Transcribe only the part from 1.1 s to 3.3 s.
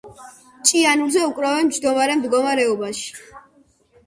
უკრავენ მჯდომარე მდგომარეობაში.